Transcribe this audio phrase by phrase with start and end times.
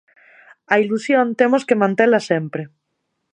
[0.73, 2.63] A ilusión temos que mantela sempre.